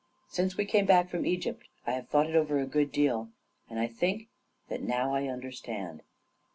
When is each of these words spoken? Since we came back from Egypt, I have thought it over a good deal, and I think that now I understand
Since 0.27 0.57
we 0.57 0.65
came 0.65 0.87
back 0.87 1.09
from 1.09 1.27
Egypt, 1.27 1.67
I 1.85 1.91
have 1.91 2.09
thought 2.09 2.27
it 2.27 2.35
over 2.35 2.59
a 2.59 2.65
good 2.65 2.91
deal, 2.91 3.29
and 3.69 3.77
I 3.79 3.85
think 3.85 4.29
that 4.67 4.81
now 4.81 5.13
I 5.13 5.27
understand 5.27 6.01